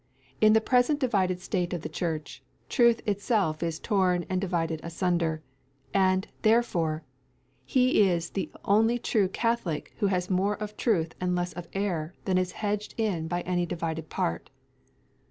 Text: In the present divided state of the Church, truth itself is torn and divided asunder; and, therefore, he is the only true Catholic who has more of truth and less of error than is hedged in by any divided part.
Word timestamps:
In 0.41 0.53
the 0.53 0.61
present 0.61 0.99
divided 0.99 1.39
state 1.41 1.73
of 1.73 1.83
the 1.83 1.87
Church, 1.87 2.41
truth 2.69 3.01
itself 3.05 3.61
is 3.61 3.77
torn 3.79 4.25
and 4.29 4.41
divided 4.41 4.79
asunder; 4.81 5.43
and, 5.93 6.27
therefore, 6.41 7.03
he 7.65 8.09
is 8.09 8.31
the 8.31 8.49
only 8.65 8.97
true 8.97 9.27
Catholic 9.27 9.93
who 9.97 10.07
has 10.07 10.27
more 10.27 10.55
of 10.55 10.75
truth 10.75 11.13
and 11.21 11.35
less 11.35 11.53
of 11.53 11.67
error 11.73 12.15
than 12.25 12.39
is 12.39 12.53
hedged 12.65 12.95
in 12.97 13.27
by 13.27 13.41
any 13.41 13.67
divided 13.67 14.09
part. 14.09 14.49